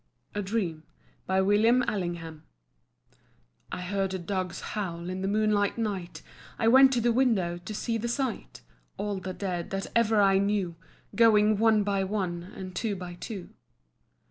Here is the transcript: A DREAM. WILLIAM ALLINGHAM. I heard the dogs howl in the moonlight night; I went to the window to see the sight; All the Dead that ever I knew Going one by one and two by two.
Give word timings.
A 0.33 0.41
DREAM. 0.41 0.81
WILLIAM 1.27 1.83
ALLINGHAM. 1.87 2.41
I 3.71 3.81
heard 3.81 4.09
the 4.09 4.17
dogs 4.17 4.61
howl 4.73 5.11
in 5.11 5.21
the 5.21 5.27
moonlight 5.27 5.77
night; 5.77 6.23
I 6.57 6.67
went 6.69 6.91
to 6.93 7.01
the 7.01 7.11
window 7.13 7.59
to 7.59 7.73
see 7.75 7.99
the 7.99 8.07
sight; 8.07 8.61
All 8.97 9.19
the 9.19 9.31
Dead 9.33 9.69
that 9.69 9.85
ever 9.95 10.19
I 10.19 10.39
knew 10.39 10.75
Going 11.15 11.59
one 11.59 11.83
by 11.83 12.03
one 12.03 12.41
and 12.41 12.75
two 12.75 12.95
by 12.95 13.13
two. 13.13 13.49